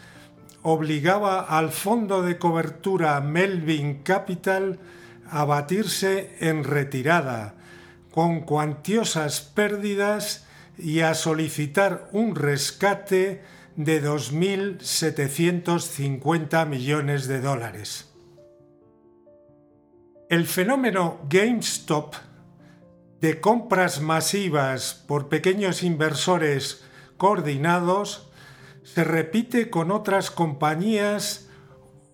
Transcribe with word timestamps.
obligaba 0.63 1.39
al 1.39 1.71
fondo 1.71 2.23
de 2.23 2.37
cobertura 2.37 3.21
Melvin 3.21 4.03
Capital 4.03 4.81
a 5.29 5.45
batirse 5.45 6.35
en 6.39 6.63
retirada, 6.63 7.53
con 8.11 8.41
cuantiosas 8.41 9.41
pérdidas 9.41 10.47
y 10.77 11.01
a 11.01 11.13
solicitar 11.13 12.09
un 12.11 12.35
rescate 12.35 13.43
de 13.75 14.03
2.750 14.03 16.67
millones 16.67 17.27
de 17.27 17.41
dólares. 17.41 18.11
El 20.29 20.45
fenómeno 20.45 21.19
GameStop 21.29 22.15
de 23.21 23.39
compras 23.39 24.01
masivas 24.01 25.05
por 25.07 25.29
pequeños 25.29 25.83
inversores 25.83 26.83
coordinados 27.17 28.29
se 28.83 29.03
repite 29.03 29.69
con 29.69 29.91
otras 29.91 30.31
compañías 30.31 31.49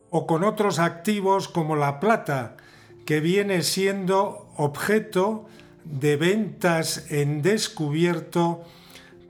o 0.09 0.27
con 0.27 0.43
otros 0.43 0.79
activos 0.79 1.47
como 1.47 1.75
la 1.75 1.99
plata, 1.99 2.57
que 3.05 3.19
viene 3.19 3.63
siendo 3.63 4.49
objeto 4.57 5.47
de 5.83 6.15
ventas 6.15 7.11
en 7.11 7.41
descubierto 7.41 8.63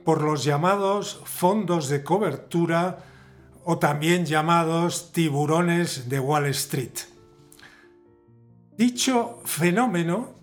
por 0.04 0.22
los 0.22 0.44
llamados 0.44 1.20
fondos 1.24 1.88
de 1.88 2.04
cobertura 2.04 3.04
o 3.64 3.78
también 3.78 4.26
llamados 4.26 5.12
tiburones 5.12 6.08
de 6.08 6.20
Wall 6.20 6.46
Street. 6.46 6.98
Dicho 8.76 9.40
fenómeno 9.44 10.34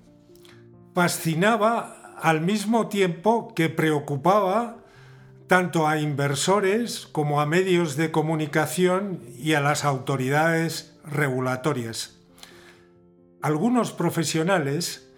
fascinaba 0.94 2.16
al 2.22 2.42
mismo 2.42 2.88
tiempo 2.88 3.54
que 3.54 3.70
preocupaba 3.70 4.78
tanto 5.48 5.88
a 5.88 6.00
inversores 6.00 7.08
como 7.12 7.42
a 7.42 7.46
medios 7.46 7.98
de 7.98 8.12
comunicación 8.12 9.20
y 9.38 9.54
a 9.54 9.60
las 9.60 9.84
autoridades 9.84 10.98
regulatorias. 11.04 12.21
Algunos 13.42 13.92
profesionales 13.92 15.10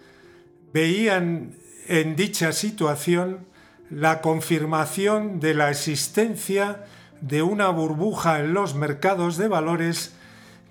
veían 0.72 1.56
en 1.86 2.16
dicha 2.16 2.52
situación 2.52 3.46
la 3.90 4.20
confirmación 4.22 5.40
de 5.40 5.54
la 5.54 5.70
existencia 5.70 6.84
de 7.20 7.42
una 7.42 7.68
burbuja 7.68 8.40
en 8.40 8.54
los 8.54 8.74
mercados 8.74 9.36
de 9.36 9.48
valores 9.48 10.14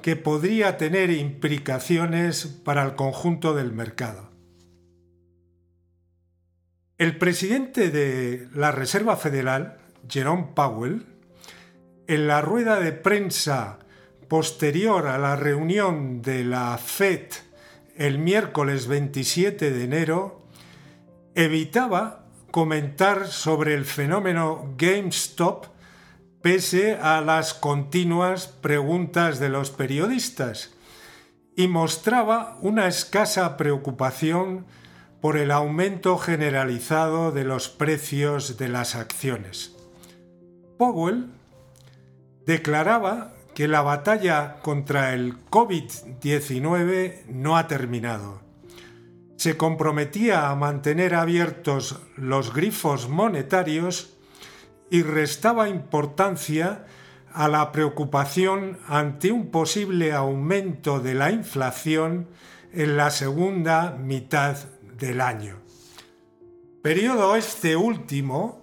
que 0.01 0.15
podría 0.15 0.77
tener 0.77 1.11
implicaciones 1.11 2.45
para 2.45 2.83
el 2.83 2.95
conjunto 2.95 3.53
del 3.53 3.71
mercado. 3.71 4.29
El 6.97 7.17
presidente 7.17 7.89
de 7.89 8.47
la 8.53 8.71
Reserva 8.71 9.15
Federal, 9.15 9.77
Jerome 10.09 10.49
Powell, 10.53 11.05
en 12.07 12.27
la 12.27 12.41
rueda 12.41 12.79
de 12.79 12.91
prensa 12.91 13.79
posterior 14.27 15.07
a 15.07 15.17
la 15.17 15.35
reunión 15.35 16.21
de 16.21 16.43
la 16.43 16.77
FED 16.77 17.27
el 17.95 18.17
miércoles 18.17 18.87
27 18.87 19.71
de 19.71 19.83
enero, 19.83 20.41
evitaba 21.35 22.25
comentar 22.51 23.27
sobre 23.27 23.73
el 23.73 23.85
fenómeno 23.85 24.73
GameStop 24.77 25.65
pese 26.41 26.95
a 26.95 27.21
las 27.21 27.53
continuas 27.53 28.47
preguntas 28.47 29.39
de 29.39 29.49
los 29.49 29.69
periodistas 29.69 30.73
y 31.55 31.67
mostraba 31.67 32.57
una 32.61 32.87
escasa 32.87 33.57
preocupación 33.57 34.65
por 35.21 35.37
el 35.37 35.51
aumento 35.51 36.17
generalizado 36.17 37.31
de 37.31 37.45
los 37.45 37.69
precios 37.69 38.57
de 38.57 38.67
las 38.67 38.95
acciones. 38.95 39.75
Powell 40.77 41.27
declaraba 42.45 43.32
que 43.53 43.67
la 43.67 43.81
batalla 43.81 44.57
contra 44.61 45.13
el 45.13 45.45
COVID-19 45.45 47.25
no 47.27 47.57
ha 47.57 47.67
terminado. 47.67 48.41
Se 49.37 49.57
comprometía 49.57 50.49
a 50.49 50.55
mantener 50.55 51.15
abiertos 51.15 52.01
los 52.15 52.53
grifos 52.53 53.09
monetarios 53.09 54.17
y 54.89 55.03
restaba 55.03 55.69
importancia 55.69 56.85
a 57.33 57.47
la 57.47 57.71
preocupación 57.71 58.77
ante 58.87 59.31
un 59.31 59.49
posible 59.49 60.13
aumento 60.13 60.99
de 60.99 61.15
la 61.15 61.31
inflación 61.31 62.27
en 62.71 62.95
la 62.95 63.09
segunda 63.09 63.91
mitad 63.91 64.57
del 64.97 65.19
año. 65.19 65.57
Periodo 66.81 67.35
este 67.35 67.75
último 67.75 68.61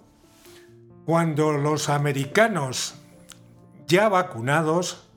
cuando 1.05 1.51
los 1.53 1.89
americanos 1.89 3.00
ya 3.91 4.09
vacunados 4.09 5.07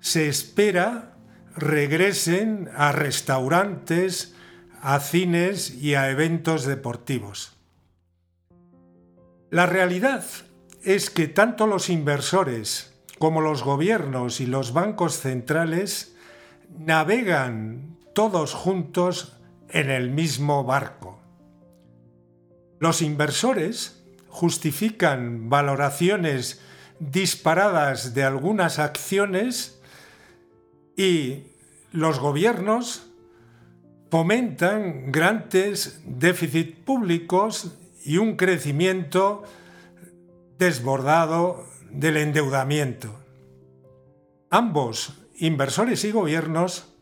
se 0.00 0.28
espera 0.28 1.14
regresen 1.56 2.68
a 2.76 2.92
restaurantes, 2.92 4.34
a 4.82 5.00
cines 5.00 5.74
y 5.74 5.94
a 5.94 6.10
eventos 6.10 6.66
deportivos. 6.66 7.56
La 9.50 9.66
realidad 9.66 10.24
es 10.82 11.10
que 11.10 11.26
tanto 11.26 11.66
los 11.66 11.88
inversores 11.88 12.94
como 13.18 13.40
los 13.40 13.62
gobiernos 13.62 14.40
y 14.40 14.46
los 14.46 14.72
bancos 14.72 15.18
centrales 15.18 16.14
navegan 16.76 17.96
todos 18.14 18.54
juntos 18.54 19.36
en 19.70 19.90
el 19.90 20.10
mismo 20.10 20.64
barco. 20.64 21.20
Los 22.78 23.02
inversores 23.02 24.04
justifican 24.28 25.48
valoraciones 25.48 26.60
disparadas 27.00 28.14
de 28.14 28.24
algunas 28.24 28.78
acciones 28.78 29.80
y 30.96 31.44
los 31.92 32.18
gobiernos 32.18 33.06
fomentan 34.10 35.12
grandes 35.12 36.00
déficits 36.04 36.76
públicos 36.84 37.76
y 38.04 38.18
un 38.18 38.36
crecimiento 38.36 39.42
desbordado 40.58 41.66
del 41.90 42.16
endeudamiento. 42.16 43.14
Ambos, 44.50 45.14
inversores 45.36 46.04
y 46.04 46.10
gobiernos, 46.10 46.94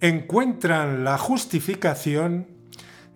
encuentran 0.00 1.04
la 1.04 1.18
justificación 1.18 2.48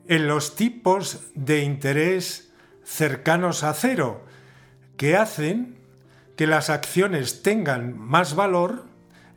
en 0.06 0.26
los 0.26 0.54
tipos 0.56 1.20
de 1.34 1.62
interés 1.62 2.52
cercanos 2.84 3.62
a 3.62 3.74
cero, 3.74 4.24
que 4.96 5.16
hacen 5.16 5.77
que 6.38 6.46
las 6.46 6.70
acciones 6.70 7.42
tengan 7.42 7.98
más 7.98 8.36
valor 8.36 8.84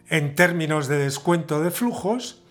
en 0.07 0.35
términos 0.35 0.87
de 0.87 0.99
descuento 0.99 1.59
de 1.59 1.71
flujos 1.71 2.43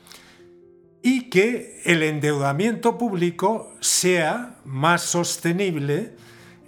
y 1.02 1.30
que 1.30 1.80
el 1.84 2.02
endeudamiento 2.02 2.98
público 2.98 3.72
sea 3.78 4.56
más 4.64 5.02
sostenible 5.02 6.16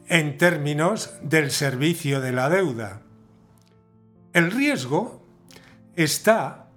en 0.07 0.39
términos 0.39 1.13
del 1.23 1.51
servicio 1.51 2.21
de 2.21 2.31
la 2.31 2.49
deuda. 2.49 3.03
El 4.33 4.53
riesgo 4.53 5.27
está 5.97 6.69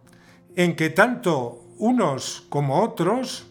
en 0.55 0.75
que 0.75 0.89
tanto 0.89 1.67
unos 1.77 2.47
como 2.49 2.81
otros, 2.81 3.45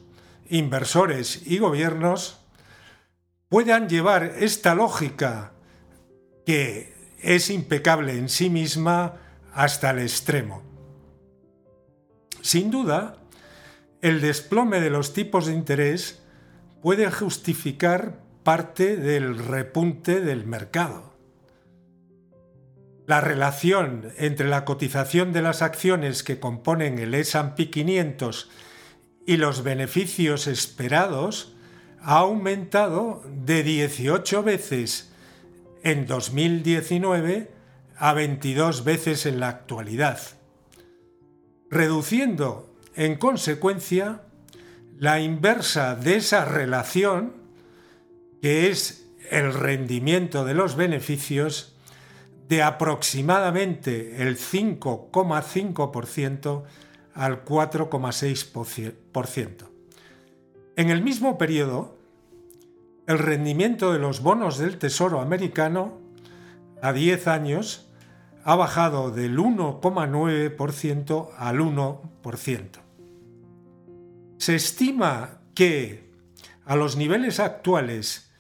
inversores 0.49 1.43
y 1.47 1.59
gobiernos, 1.59 2.41
puedan 3.49 3.89
llevar 3.89 4.25
esta 4.41 4.75
lógica 4.75 5.53
que 6.45 6.94
es 7.25 7.51
impecable 7.51 8.13
en 8.13 8.29
sí 8.29 8.51
misma 8.51 9.17
hasta 9.53 9.91
el 9.91 10.01
extremo. 10.01 10.63
Sin 12.43 12.71
duda, 12.71 13.17
el 14.03 14.21
desplome 14.21 14.81
de 14.81 14.91
los 14.91 15.15
tipos 15.15 15.47
de 15.47 15.55
interés 15.55 16.23
puede 16.83 17.11
justificar 17.11 18.21
parte 18.43 18.97
del 18.97 19.39
repunte 19.39 20.21
del 20.21 20.45
mercado. 20.45 21.15
La 23.07 23.23
relación 23.23 24.13
entre 24.19 24.49
la 24.49 24.67
cotización 24.67 25.33
de 25.33 25.41
las 25.41 25.63
acciones 25.63 26.23
que 26.23 26.39
componen 26.39 26.99
el 26.99 27.15
S&P 27.15 27.71
500 27.71 28.51
y 29.27 29.39
los 29.39 29.63
beneficios 29.63 30.47
esperados 30.47 31.55
ha 32.01 32.19
aumentado 32.19 33.23
de 33.27 33.63
18 33.63 34.43
veces 34.43 35.14
en 35.85 36.07
2019 36.07 37.53
a 37.97 38.13
22 38.15 38.83
veces 38.85 39.27
en 39.27 39.39
la 39.39 39.49
actualidad, 39.49 40.19
reduciendo 41.71 42.75
en 42.97 43.15
consecuencia 43.17 44.23
la 44.99 45.21
inversa 45.21 45.95
de 45.95 46.17
esa 46.17 46.47
relación, 46.47 47.35
que 48.41 48.71
es 48.71 49.07
el 49.31 49.55
rendimiento 49.55 50.45
de 50.45 50.55
los 50.55 50.75
beneficios, 50.75 51.77
de 52.49 52.63
aproximadamente 52.63 54.23
el 54.23 54.39
5,5% 54.39 56.65
al 57.15 57.45
4,6%. 57.45 59.69
En 60.77 60.91
el 60.91 61.03
mismo 61.03 61.39
periodo, 61.39 61.97
el 63.07 63.19
rendimiento 63.19 63.93
de 63.93 63.99
los 63.99 64.23
bonos 64.23 64.59
del 64.59 64.79
Tesoro 64.79 65.21
americano 65.21 66.01
a 66.83 66.93
10 66.93 67.29
años 67.29 67.91
ha 68.45 68.57
bajado 68.57 69.11
del 69.11 69.39
1,9% 69.39 71.29
al 71.37 71.59
1%. 71.61 72.69
Se 74.39 74.55
estima 74.55 75.41
que 75.55 76.11
a 76.65 76.77
los 76.77 76.97
niveles 76.97 77.41
actuales 77.41 78.31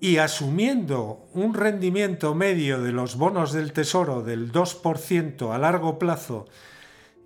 y 0.00 0.18
asumiendo 0.18 1.28
un 1.32 1.54
rendimiento 1.54 2.34
medio 2.34 2.80
de 2.80 2.92
los 2.92 3.16
bonos 3.16 3.52
del 3.52 3.72
Tesoro 3.72 4.22
del 4.22 4.52
2% 4.52 5.52
a 5.52 5.58
largo 5.58 5.98
plazo 5.98 6.46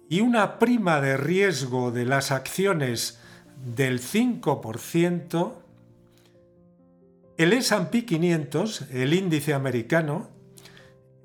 y 0.08 0.20
una 0.20 0.58
prima 0.58 1.00
de 1.00 1.16
riesgo 1.16 1.90
de 1.90 2.06
las 2.06 2.32
acciones 2.32 3.20
del 3.64 4.00
5%, 4.00 5.52
el 7.42 7.52
S&P 7.54 8.04
500, 8.04 8.82
el 8.92 9.14
índice 9.14 9.52
americano, 9.52 10.30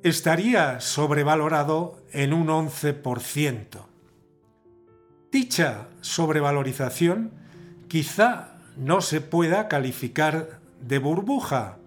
estaría 0.01 0.79
sobrevalorado 0.79 2.01
en 2.11 2.33
un 2.33 2.47
11%. 2.47 3.65
Dicha 5.31 5.87
sobrevalorización 6.01 7.31
quizá 7.87 8.57
no 8.77 9.01
se 9.01 9.21
pueda 9.21 9.67
calificar 9.67 10.59
de 10.81 10.97
burbuja, 10.97 11.77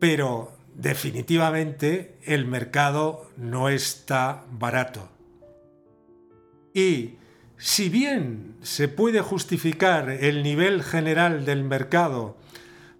pero 0.00 0.52
definitivamente 0.74 2.16
el 2.24 2.44
mercado 2.44 3.30
no 3.36 3.68
está 3.68 4.44
barato. 4.50 5.08
Y 6.74 7.18
si 7.56 7.88
bien 7.88 8.56
se 8.62 8.88
puede 8.88 9.20
justificar 9.20 10.10
el 10.10 10.42
nivel 10.42 10.82
general 10.82 11.44
del 11.44 11.64
mercado 11.64 12.36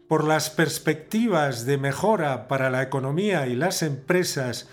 por 0.08 0.24
las 0.24 0.48
perspectivas 0.48 1.66
de 1.66 1.76
mejora 1.76 2.48
para 2.48 2.70
la 2.70 2.82
economía 2.82 3.46
y 3.46 3.54
las 3.54 3.82
empresas 3.82 4.68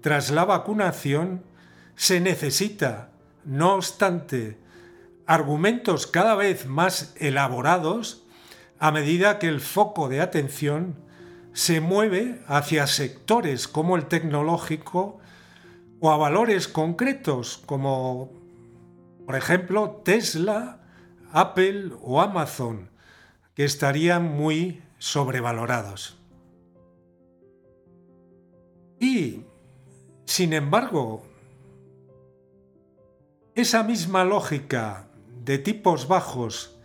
tras 0.00 0.30
la 0.30 0.44
vacunación, 0.44 1.42
se 1.96 2.20
necesita, 2.20 3.10
no 3.44 3.74
obstante, 3.74 4.58
argumentos 5.26 6.06
cada 6.06 6.36
vez 6.36 6.66
más 6.66 7.14
elaborados 7.16 8.24
a 8.78 8.92
medida 8.92 9.38
que 9.38 9.48
el 9.48 9.60
foco 9.60 10.08
de 10.08 10.20
atención 10.20 10.94
se 11.52 11.80
mueve 11.80 12.42
hacia 12.46 12.86
sectores 12.86 13.66
como 13.66 13.96
el 13.96 14.06
tecnológico 14.06 15.18
o 16.00 16.10
a 16.10 16.16
valores 16.16 16.68
concretos 16.68 17.62
como, 17.64 18.30
por 19.24 19.34
ejemplo, 19.34 20.02
Tesla, 20.04 20.80
Apple 21.32 21.92
o 22.02 22.20
Amazon, 22.20 22.90
que 23.56 23.64
estarían 23.64 24.36
muy 24.36 24.82
sobrevalorados. 24.98 26.18
Y, 29.00 29.44
sin 30.26 30.52
embargo, 30.52 31.26
esa 33.54 33.82
misma 33.82 34.24
lógica 34.24 35.08
de 35.42 35.56
tipos 35.56 36.06
bajos 36.06 36.78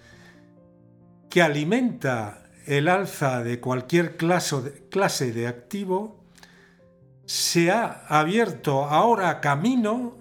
que 1.29 1.41
alimenta 1.41 2.50
el 2.65 2.88
alza 2.88 3.44
de 3.44 3.59
cualquier 3.59 4.15
clase 4.15 5.33
de 5.33 5.47
activo, 5.47 6.23
se 7.25 7.69
ha 7.69 8.06
abierto 8.07 8.85
ahora 8.85 9.41
camino 9.41 10.15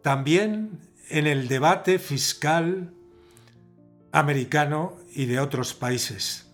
también 0.00 0.80
en 1.10 1.26
el 1.26 1.48
debate 1.48 1.98
fiscal 1.98 2.94
americano 4.12 4.96
y 5.14 5.26
de 5.26 5.40
otros 5.40 5.74
países. 5.74 6.46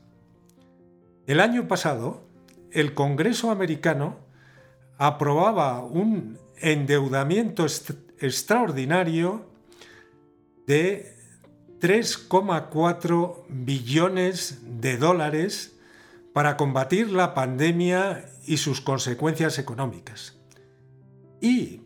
El 1.26 1.40
año 1.40 1.68
pasado, 1.68 2.22
el 2.72 2.94
Congreso 2.94 3.50
americano 3.50 4.16
aprobaba 4.96 5.84
un 5.84 6.38
endeudamiento 6.60 7.66
extraordinario 8.18 9.46
de 10.66 11.14
3,4 11.80 13.44
billones 13.48 14.60
de 14.80 14.96
dólares 14.96 15.76
para 16.32 16.56
combatir 16.56 17.10
la 17.10 17.34
pandemia 17.34 18.28
y 18.46 18.56
sus 18.58 18.80
consecuencias 18.80 19.58
económicas. 19.58 20.36
Y 21.40 21.82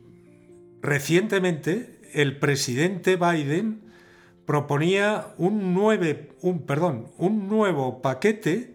recientemente 0.81 2.01
el 2.13 2.39
presidente 2.39 3.17
Biden 3.17 3.92
proponía 4.47 5.29
un, 5.39 5.77
un, 6.41 6.63
perdón, 6.67 7.09
un 7.19 7.49
nuevo 7.49 8.03
paquete 8.03 8.75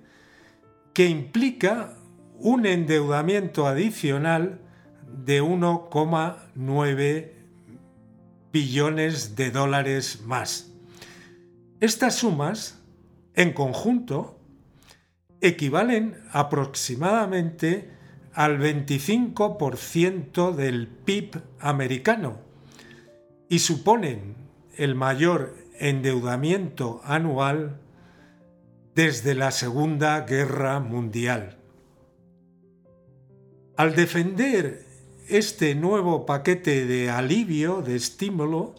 que 0.94 1.08
implica 1.08 1.94
un 2.40 2.66
endeudamiento 2.66 3.68
adicional 3.68 4.62
de 5.26 5.42
1,9 5.42 7.32
billones 8.52 9.36
de 9.36 9.52
dólares 9.52 10.22
más. 10.26 10.72
Estas 11.80 12.16
sumas, 12.16 12.80
en 13.36 13.54
conjunto, 13.54 14.40
equivalen 15.42 16.16
aproximadamente 16.32 17.92
al 18.34 18.60
25% 18.60 20.56
del 20.56 20.88
PIB 20.88 21.42
americano 21.60 22.40
y 23.50 23.60
suponen 23.60 24.47
el 24.78 24.96
mayor 24.96 25.56
endeudamiento 25.80 27.02
anual 27.04 27.80
desde 28.96 29.36
la 29.36 29.52
Segunda 29.52 30.22
Guerra 30.22 30.80
Mundial. 30.80 31.58
Al 33.76 33.96
defender 33.96 34.86
este 35.28 35.76
nuevo 35.76 36.26
paquete 36.26 36.86
de 36.86 37.10
alivio, 37.10 37.82
de 37.82 37.96
estímulo, 37.96 38.74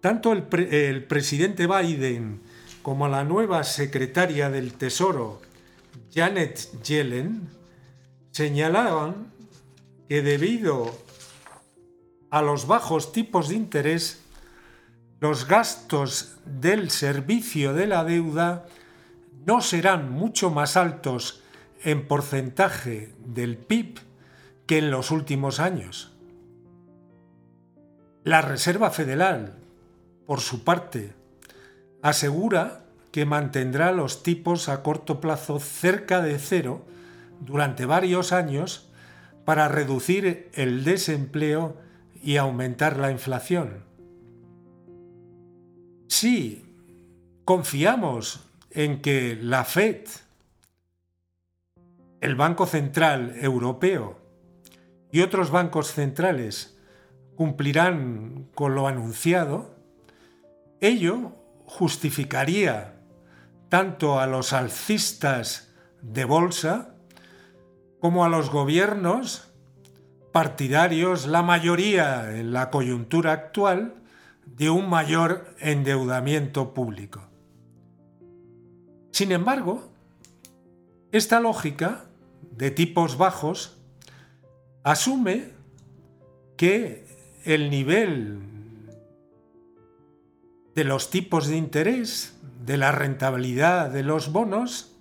tanto 0.00 0.32
el, 0.32 1.04
presidente 1.04 1.66
Biden 1.66 2.40
como 2.82 3.08
la 3.08 3.24
nueva 3.24 3.64
secretaria 3.64 4.50
del 4.50 4.74
Tesoro, 4.74 5.40
Janet 6.14 6.82
Yellen, 6.82 7.48
señalaban 8.30 9.32
que 10.08 10.22
debido 10.22 10.96
a 12.30 12.42
los 12.42 12.66
bajos 12.66 13.12
tipos 13.12 13.48
de 13.48 13.56
interés 13.56 14.23
los 15.24 15.48
gastos 15.48 16.36
del 16.44 16.90
servicio 16.90 17.72
de 17.72 17.86
la 17.86 18.04
deuda 18.04 18.66
no 19.46 19.62
serán 19.62 20.10
mucho 20.12 20.50
más 20.50 20.76
altos 20.76 21.42
en 21.82 22.06
porcentaje 22.06 23.14
del 23.24 23.56
PIB 23.56 24.00
que 24.66 24.76
en 24.76 24.90
los 24.90 25.10
últimos 25.10 25.60
años. 25.60 26.12
La 28.22 28.42
Reserva 28.42 28.90
Federal, 28.90 29.54
por 30.26 30.42
su 30.42 30.62
parte, 30.62 31.14
asegura 32.02 32.84
que 33.10 33.24
mantendrá 33.24 33.92
los 33.92 34.22
tipos 34.22 34.68
a 34.68 34.82
corto 34.82 35.22
plazo 35.22 35.58
cerca 35.58 36.20
de 36.20 36.38
cero 36.38 36.84
durante 37.40 37.86
varios 37.86 38.34
años 38.34 38.90
para 39.46 39.68
reducir 39.68 40.50
el 40.52 40.84
desempleo 40.84 41.78
y 42.22 42.36
aumentar 42.36 42.98
la 42.98 43.10
inflación. 43.10 43.93
Sí, 46.16 46.64
confiamos 47.44 48.48
en 48.70 49.02
que 49.02 49.34
la 49.34 49.64
Fed, 49.64 50.06
el 52.20 52.36
Banco 52.36 52.66
Central 52.66 53.34
Europeo 53.40 54.16
y 55.10 55.22
otros 55.22 55.50
bancos 55.50 55.88
centrales 55.92 56.78
cumplirán 57.34 58.48
con 58.54 58.76
lo 58.76 58.86
anunciado, 58.86 59.74
ello 60.80 61.32
justificaría 61.66 62.94
tanto 63.68 64.20
a 64.20 64.28
los 64.28 64.52
alcistas 64.52 65.74
de 66.00 66.24
bolsa 66.24 66.94
como 67.98 68.24
a 68.24 68.28
los 68.28 68.50
gobiernos 68.50 69.50
partidarios, 70.30 71.26
la 71.26 71.42
mayoría 71.42 72.38
en 72.38 72.52
la 72.52 72.70
coyuntura 72.70 73.32
actual, 73.32 74.03
de 74.46 74.70
un 74.70 74.88
mayor 74.88 75.54
endeudamiento 75.60 76.74
público. 76.74 77.22
Sin 79.10 79.32
embargo, 79.32 79.88
esta 81.12 81.40
lógica 81.40 82.04
de 82.56 82.70
tipos 82.70 83.16
bajos 83.16 83.76
asume 84.82 85.50
que 86.56 87.06
el 87.44 87.70
nivel 87.70 88.38
de 90.74 90.84
los 90.84 91.10
tipos 91.10 91.46
de 91.46 91.56
interés, 91.56 92.34
de 92.64 92.76
la 92.76 92.92
rentabilidad 92.92 93.90
de 93.90 94.02
los 94.02 94.32
bonos, 94.32 94.92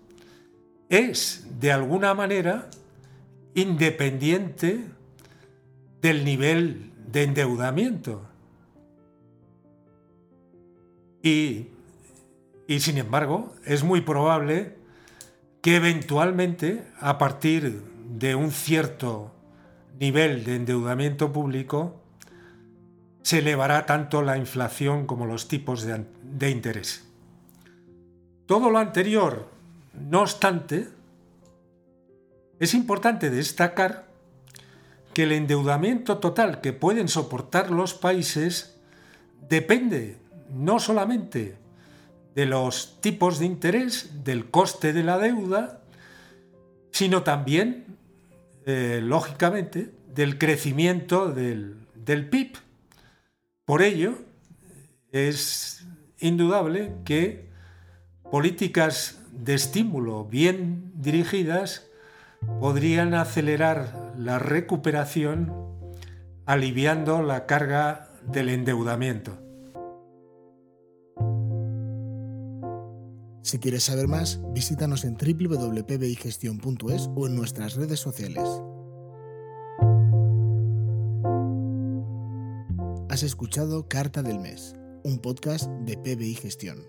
es 0.90 1.48
de 1.60 1.72
alguna 1.72 2.14
manera 2.14 2.70
independiente 3.56 4.86
del 6.02 6.26
nivel 6.26 6.92
de 7.12 7.24
endeudamiento. 7.24 8.33
Y, 11.24 11.70
sin 12.80 12.98
embargo, 12.98 13.56
es 13.65 13.84
muy 13.84 14.01
probable 14.01 14.75
que 15.62 15.77
eventualmente, 15.77 16.84
a 17.00 17.18
partir 17.18 17.82
de 18.10 18.36
un 18.36 18.51
cierto 18.51 19.32
nivel 19.98 20.44
de 20.44 20.58
endeudamiento 20.58 21.32
público, 21.32 22.01
se 23.22 23.39
elevará 23.39 23.86
tanto 23.86 24.22
la 24.22 24.38
inflación 24.38 25.08
como 25.08 25.25
los 25.25 25.48
tipos 25.48 25.84
de, 25.84 26.06
de 26.24 26.50
interés. 26.50 27.08
Todo 28.46 28.70
lo 28.70 28.80
anterior, 28.80 29.48
no 29.94 30.24
obstante, 30.24 30.89
es 32.60 32.74
importante 32.74 33.30
destacar 33.30 34.08
que 35.13 35.24
el 35.24 35.32
endeudamiento 35.32 36.18
total 36.18 36.60
que 36.60 36.74
pueden 36.74 37.08
soportar 37.08 37.72
los 37.72 37.94
países 37.94 38.77
depende 39.48 40.18
no 40.53 40.79
solamente 40.79 41.57
de 42.36 42.45
los 42.45 43.00
tipos 43.01 43.39
de 43.39 43.45
interés, 43.45 44.24
del 44.24 44.50
coste 44.50 44.93
de 44.93 45.03
la 45.03 45.17
deuda, 45.17 45.81
sino 46.91 47.24
también, 47.24 47.98
eh, 48.65 49.01
lógicamente, 49.03 49.91
del 50.13 50.38
crecimiento 50.38 51.31
del, 51.31 51.77
del 51.95 52.29
PIB. 52.29 52.57
Por 53.65 53.81
ello, 53.81 54.17
es 55.12 55.86
indudable 56.19 56.93
que 57.05 57.50
políticas 58.31 59.19
de 59.31 59.53
estímulo 59.53 60.25
bien 60.25 60.91
dirigidas 60.95 61.88
podrían 62.60 63.13
acelerar 63.13 64.13
la 64.17 64.39
recuperación 64.39 65.51
aliviando 66.45 67.22
la 67.22 67.45
carga 67.45 68.10
del 68.25 68.50
endeudamiento. 68.50 69.38
Si 73.44 73.60
quieres 73.60 73.84
saber 73.84 74.08
más, 74.08 74.40
visítanos 74.54 75.04
en 75.04 75.18
www.pbigestion.es 75.18 77.10
o 77.14 77.28
en 77.28 77.36
nuestras 77.36 77.76
redes 77.76 78.00
sociales. 78.00 78.48
Has 83.10 83.22
escuchado 83.22 83.90
Carta 83.90 84.24
del 84.24 84.40
Mes, 84.40 84.76
un 85.04 85.20
podcast 85.20 85.70
de 85.82 85.98
PBI 85.98 86.36
Gestión. 86.36 86.88